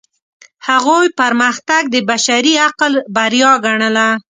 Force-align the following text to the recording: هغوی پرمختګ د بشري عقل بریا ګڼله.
هغوی 0.67 1.07
پرمختګ 1.19 1.81
د 1.89 1.95
بشري 2.09 2.53
عقل 2.67 2.93
بریا 3.15 3.51
ګڼله. 3.65 4.07